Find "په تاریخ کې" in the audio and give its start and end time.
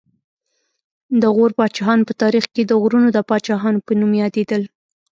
2.07-2.61